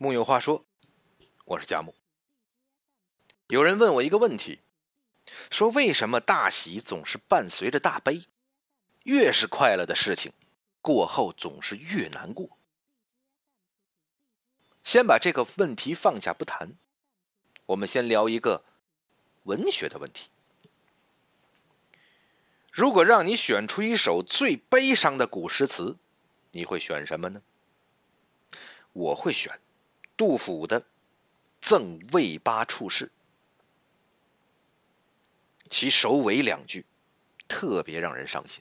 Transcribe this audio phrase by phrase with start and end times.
[0.00, 0.64] 木有话说，
[1.44, 1.92] 我是佳木。
[3.48, 4.60] 有人问我一个问题，
[5.50, 8.26] 说为什么大喜总是伴随着大悲？
[9.02, 10.32] 越是快乐的事情，
[10.80, 12.56] 过后总是越难过。
[14.84, 16.74] 先把这个问题放下不谈，
[17.66, 18.62] 我们先聊一个
[19.46, 20.30] 文学的问题。
[22.70, 25.96] 如果让你选出一首最悲伤的古诗词，
[26.52, 27.42] 你会选什么呢？
[28.92, 29.60] 我会选。
[30.18, 30.80] 杜甫的
[31.60, 33.06] 《赠卫八处士》，
[35.70, 36.84] 其首尾两句
[37.46, 38.60] 特别让人伤心。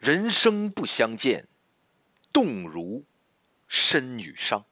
[0.00, 1.46] 人生不相见，
[2.32, 3.04] 动如
[3.68, 4.66] 身与伤。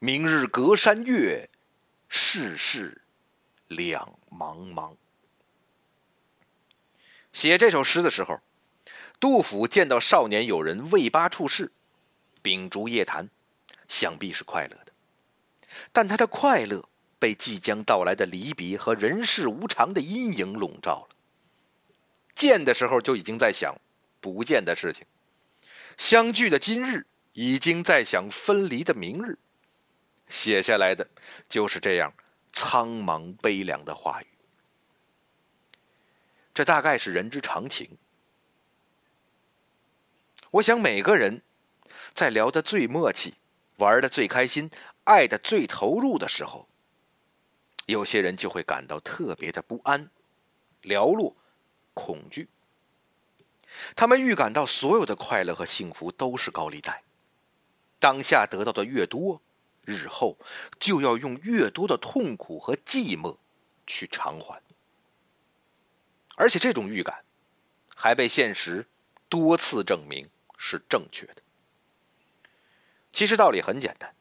[0.00, 1.48] 明日隔山月，
[2.08, 3.02] 世事
[3.68, 4.96] 两茫茫。
[7.32, 8.40] 写这首诗的时候，
[9.20, 11.70] 杜甫见到少年友人魏八处士，
[12.42, 13.30] 秉烛夜谈。
[13.92, 14.92] 想必是快乐的，
[15.92, 21.16] 但他的快乐被即将到来的离别和人世无常的阴影笼罩了。
[22.34, 23.78] 见的时候就已经在想
[24.18, 25.06] 不见的事情，
[25.98, 29.38] 相聚的今日已经在想分离的明日，
[30.26, 31.06] 写下来的
[31.46, 32.10] 就是这样
[32.50, 34.26] 苍茫悲凉的话语。
[36.54, 37.98] 这大概是人之常情。
[40.50, 41.42] 我想每个人
[42.14, 43.34] 在聊得最默契。
[43.82, 44.70] 玩的最开心，
[45.04, 46.68] 爱的最投入的时候，
[47.86, 50.08] 有些人就会感到特别的不安、
[50.82, 51.36] 寥落、
[51.92, 52.48] 恐惧。
[53.96, 57.02] 他们预感到所有的快乐和幸福都是高利贷，
[57.98, 59.42] 当下得到的越多，
[59.84, 60.38] 日后
[60.78, 63.36] 就要用越多的痛苦和寂寞
[63.84, 64.62] 去偿还。
[66.36, 67.24] 而且这种预感，
[67.96, 68.86] 还被现实
[69.28, 71.42] 多次证明是正确的。
[73.12, 74.14] 其实道理很简单，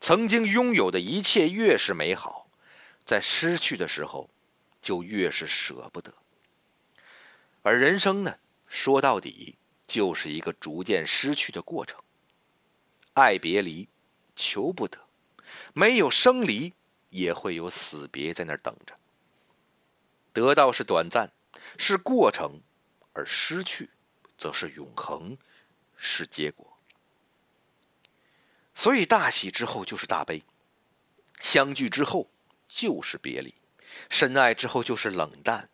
[0.00, 2.48] 曾经拥有的一切越是美好，
[3.04, 4.28] 在失去的时候，
[4.82, 6.12] 就越是舍不得。
[7.62, 12.02] 而人生呢，说到底就是一个逐渐失去的过程。
[13.14, 13.88] 爱别离，
[14.34, 14.98] 求不得，
[15.72, 16.72] 没有生离，
[17.10, 18.96] 也会有死别在那儿等着。
[20.32, 21.30] 得到是短暂，
[21.76, 22.60] 是过程，
[23.12, 23.90] 而失去，
[24.38, 25.36] 则是永恒，
[25.96, 26.69] 是结果。
[28.80, 30.42] 所以，大喜之后就是大悲，
[31.42, 32.30] 相聚之后
[32.66, 33.54] 就是别离，
[34.08, 35.68] 深爱之后就是冷淡。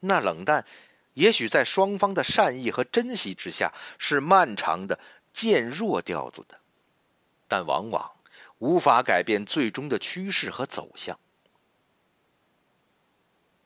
[0.00, 0.64] 那冷淡，
[1.12, 4.98] 也许在双方的善意和珍惜之下，是漫长的、
[5.34, 6.58] 渐弱调子的，
[7.46, 8.10] 但往往
[8.56, 11.20] 无法改变最终的趋势和走向。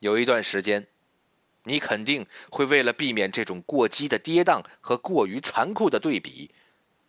[0.01, 0.85] 有一段时间，
[1.63, 6.53] 你肯定会为了避免这种过激的跌宕和过于残酷的对比。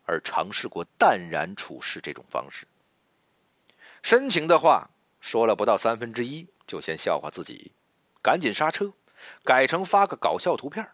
[0.05, 2.67] 而尝试过淡然处事这种方式，
[4.03, 7.73] 深情的话说了不到三分之一，就先笑话自己，
[8.23, 8.93] 赶紧刹车，
[9.43, 10.87] 改成发个搞笑图片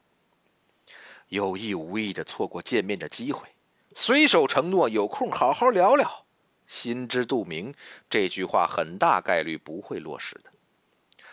[1.28, 3.49] 有意无意的错过见面的机会，
[3.94, 6.25] 随手承诺有空好好聊聊，
[6.66, 7.75] 心知肚明
[8.09, 10.53] 这句话很大概率不会落实的。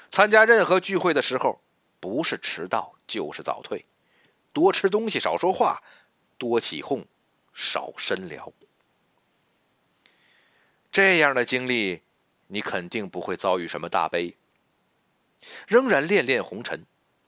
[0.10, 1.62] 参加任何聚会的时候，
[2.00, 3.86] 不是迟到就是早退，
[4.54, 5.84] 多吃东西少说话，
[6.38, 7.06] 多起哄。
[7.58, 8.54] 少深聊，
[10.92, 12.04] 这样的经历，
[12.46, 14.38] 你肯定不会遭遇什么大悲。
[15.68, 16.86] 仍然恋恋红尘，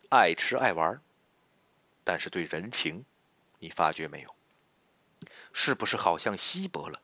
[0.09, 1.01] 爱吃爱玩，
[2.03, 3.03] 但是对人情，
[3.57, 4.35] 你发觉没有？
[5.51, 7.01] 是不是好像稀薄了？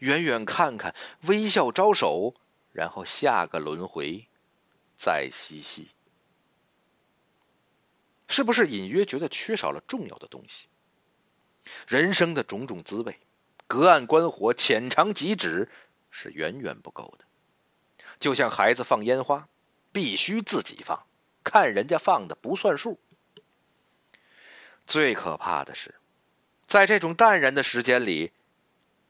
[0.00, 2.34] 远远看看，微笑招手，
[2.72, 4.28] 然后下个轮回
[4.98, 5.88] 再嬉戏，
[8.28, 10.68] 是不是隐约觉得缺少了重要的东西？
[11.86, 13.18] 人生的种种滋味，
[13.66, 15.68] 隔岸观火、浅尝即止
[16.10, 17.24] 是远远不够的。
[18.20, 19.48] 就像孩子放烟花，
[19.92, 21.06] 必须自己放，
[21.42, 22.98] 看人家放的不算数。
[24.86, 25.94] 最可怕的是，
[26.66, 28.32] 在这种淡然的时间里，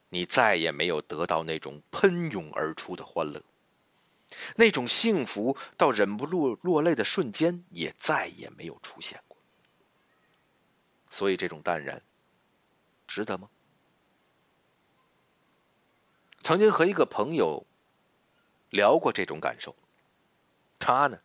[0.09, 3.43] 你再也没有得到那种喷涌而出的欢乐，
[4.55, 9.37] 那种幸福到忍不住落泪的瞬间也再也没有出现过。
[11.09, 12.01] 所以，这种淡然。
[13.15, 13.49] 值得吗？
[16.43, 17.65] 曾经和一个朋友
[18.71, 19.73] 聊过这种感受，
[20.77, 21.17] 他呢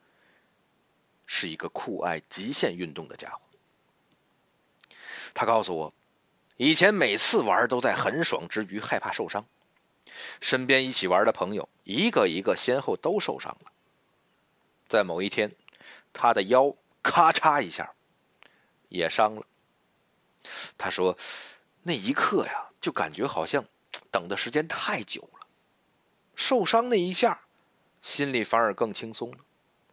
[1.27, 3.41] 是一个酷爱极限运动的家伙。
[5.35, 5.93] 他告诉我，
[6.59, 9.45] 以前每次玩都在很爽之余害怕受伤，
[10.41, 13.73] 身边一起玩的朋友一个一个先后都受伤了。
[14.87, 15.51] 在某一天，
[16.13, 16.73] 他的腰
[17.03, 17.93] 咔嚓一下
[18.91, 19.45] 也伤了。
[20.79, 21.19] 他说。
[21.83, 23.65] 那一刻呀，就感觉好像
[24.11, 25.47] 等的时间太久了。
[26.35, 27.41] 受伤那一下，
[28.03, 29.39] 心里反而更轻松了，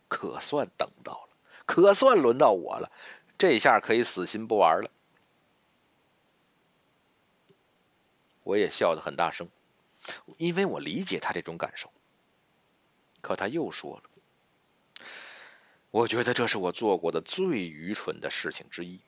[0.07, 2.92] 可算等到了，可算轮到我了，
[3.38, 4.89] 这下可以死心不玩了。
[8.44, 9.50] 我也笑得很大声，
[10.38, 11.92] 因为我理解他这种感受。
[13.19, 15.04] 可他又说了
[15.92, 19.01] ：“我觉得这是我做过的最愚蠢的事情之一。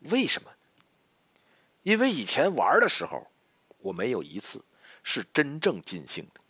[0.00, 0.50] 为什么？
[1.86, 3.30] 因为以前玩的时候，
[3.78, 4.60] 我没有一次
[5.04, 6.40] 是真正尽兴的。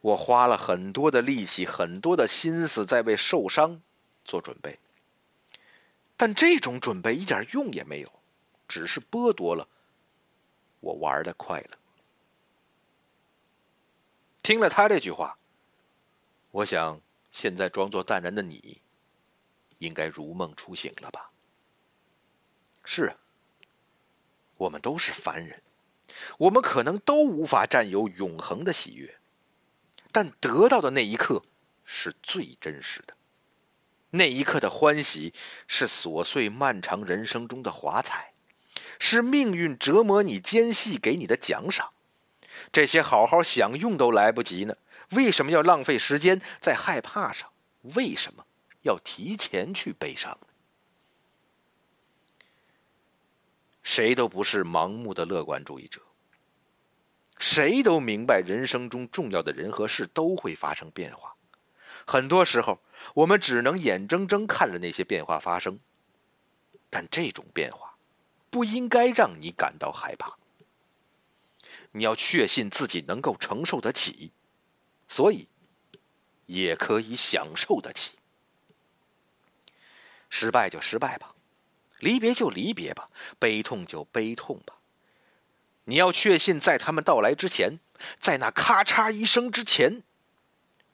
[0.00, 3.82] 我花了很多的力气，很多的心思在为受伤
[4.24, 4.78] 做准备。
[6.16, 8.10] 但这种准备一点用也没有，
[8.66, 9.68] 只是剥夺了。”
[10.80, 11.76] 我玩的快乐。
[14.42, 15.36] 听了他这句话，
[16.50, 16.98] 我想
[17.30, 18.80] 现在装作淡然的你，
[19.80, 21.30] 应该如梦初醒了吧？
[22.84, 23.16] 是啊，
[24.56, 25.62] 我们都是凡人，
[26.38, 29.16] 我们可能都无法占有永恒的喜悦，
[30.12, 31.42] 但得到的那一刻
[31.84, 33.14] 是最真实的，
[34.10, 35.34] 那一刻的欢喜
[35.66, 38.32] 是琐碎漫长人生中的华彩。
[38.98, 41.90] 是命运折磨你间隙给你的奖赏，
[42.72, 44.74] 这些好好享用都来不及呢，
[45.10, 47.50] 为什么要浪费时间在害怕上？
[47.94, 48.46] 为什么
[48.82, 50.38] 要提前去悲伤？
[53.86, 56.02] 谁都不是盲目的乐观主义者，
[57.38, 61.36] 谁都明白人生中重要的人和事都会发生变化，
[62.04, 62.80] 很多时候
[63.14, 65.78] 我们只能眼睁睁看着那些变化发生，
[66.90, 67.96] 但这种变化。
[68.50, 70.36] 不应该让你感到害怕。
[71.92, 74.32] 你要确信自己能够承受得起，
[75.06, 75.46] 所以
[76.46, 78.18] 也可以享受得起。
[80.28, 81.35] 失败就失败吧，
[81.98, 84.78] 离别就离别吧，悲痛就悲痛吧。
[85.84, 87.78] 你要确信，在他们到来之前，
[88.18, 90.02] 在那咔嚓一声之前，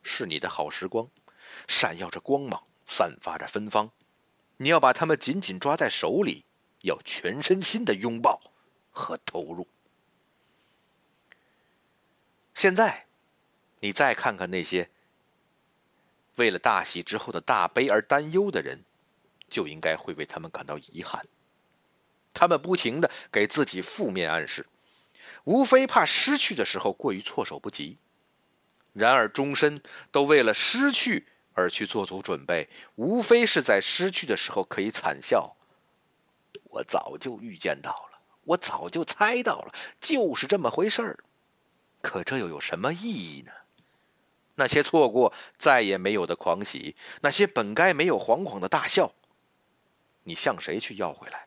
[0.03, 1.09] 是你的好时光，
[1.67, 3.91] 闪耀着光芒，散发着芬芳。
[4.59, 6.45] 你要把他们紧紧抓在手里。
[6.83, 8.41] 要全身心的拥抱
[8.91, 9.69] 和投入。
[12.55, 13.07] 现在，
[13.79, 14.91] 你再看看那些
[16.35, 18.83] 为了大喜之后的大悲而担忧的人，
[19.53, 21.25] 就应该会为他们感到遗憾。
[22.33, 24.67] 他们不停的给自己负面暗示，
[25.45, 27.99] 无非怕失去的时候过于措手不及。
[28.95, 35.55] 然而，终身都为了失去而去做足准备，无非是在失去的时候可以惨笑。
[36.65, 41.19] 我早就预见到了，我早就猜到了，就是这么回事儿。
[42.01, 43.53] 可这又有什么意义呢？
[44.55, 49.15] 那些错过再也没有的狂喜，那些本该没有惶惶的大笑，
[50.25, 51.47] 你向谁去要回来？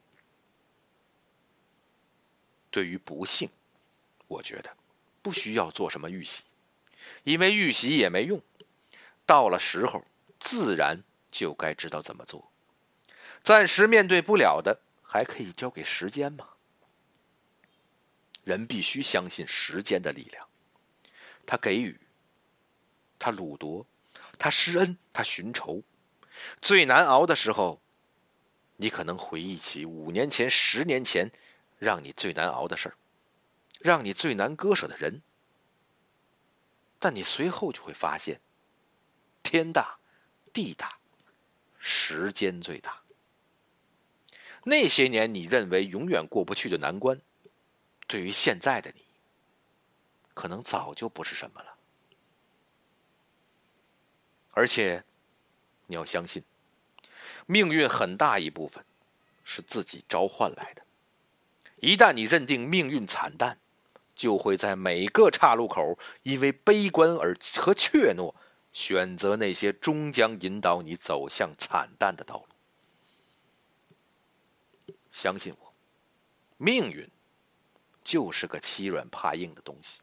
[2.69, 3.49] 对于不幸，
[4.27, 4.75] 我觉得
[5.21, 6.43] 不需要做什么预习，
[7.23, 8.41] 因为预习也没用。
[9.25, 10.05] 到了时候，
[10.39, 12.51] 自然就该知道怎么做。
[13.43, 14.81] 暂时面对不了的。
[15.07, 16.49] 还可以交给时间吗？
[18.43, 20.49] 人必须相信时间的力量，
[21.45, 21.97] 他给予，
[23.19, 23.85] 他掳夺，
[24.39, 25.83] 他施恩，他寻仇。
[26.59, 27.79] 最难熬的时候，
[28.77, 31.31] 你可能回忆起五年前、十年前，
[31.79, 32.95] 让你最难熬的事儿，
[33.79, 35.21] 让你最难割舍的人。
[36.99, 38.39] 但你随后就会发现，
[39.43, 39.97] 天大，
[40.51, 40.97] 地大，
[41.77, 43.01] 时间最大。
[44.63, 47.21] 那些年你认为永远过不去的难关，
[48.07, 49.05] 对于现在的你，
[50.33, 51.77] 可能早就不是什么了。
[54.51, 55.03] 而且，
[55.85, 56.43] 你要相信，
[57.45, 58.83] 命运很大一部分
[59.43, 60.83] 是自己召唤来的。
[61.77, 63.59] 一旦你认定命运惨淡，
[64.15, 68.33] 就会在每个岔路口因为悲观而和怯懦，
[68.71, 72.47] 选择那些终将引导你走向惨淡的道路。
[75.11, 75.73] 相信我，
[76.57, 77.09] 命运
[78.03, 79.99] 就是个欺软怕硬的东西，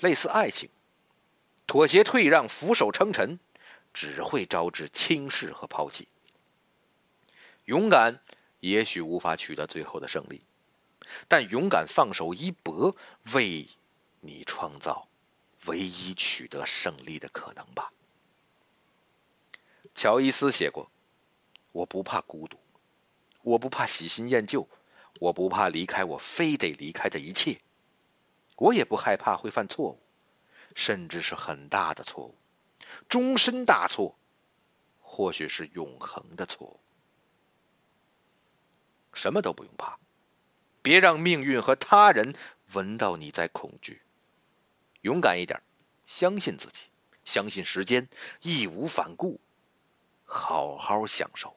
[0.00, 0.68] 类似爱情，
[1.66, 3.38] 妥协退让、俯首称臣，
[3.92, 6.08] 只会招致轻视和抛弃。
[7.64, 8.20] 勇敢
[8.60, 10.44] 也许无法取得最后的胜利，
[11.28, 12.94] 但勇敢放手一搏，
[13.32, 13.68] 为
[14.20, 15.08] 你创造
[15.66, 17.92] 唯一取得胜利的可能吧。
[19.94, 20.90] 乔伊斯写过
[21.72, 22.58] ：“我不怕孤独。”
[23.44, 24.66] 我不怕喜新厌旧，
[25.20, 27.60] 我不怕离开我非得离开的一切，
[28.56, 30.00] 我也不害怕会犯错误，
[30.74, 32.38] 甚至是很大的错误，
[33.06, 34.16] 终身大错，
[35.02, 36.80] 或许是永恒的错误。
[39.14, 39.98] 什么都不用怕，
[40.82, 42.34] 别让命运和他人
[42.72, 44.02] 闻到你在恐惧。
[45.02, 45.62] 勇敢一点，
[46.06, 46.82] 相信自己，
[47.24, 48.08] 相信时间，
[48.42, 49.40] 义无反顾，
[50.24, 51.56] 好好享受。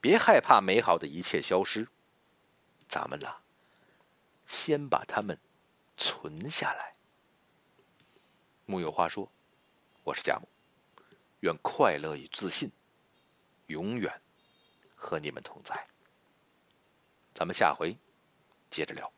[0.00, 1.88] 别害怕美好的一切消失，
[2.88, 3.36] 咱们呐，
[4.46, 5.38] 先把它们
[5.96, 6.94] 存下来。
[8.66, 9.30] 木有话说，
[10.04, 10.48] 我是贾木，
[11.40, 12.70] 愿快乐与自信
[13.66, 14.20] 永远
[14.94, 15.86] 和你们同在。
[17.36, 17.94] 咱们下回
[18.70, 19.15] 接着聊。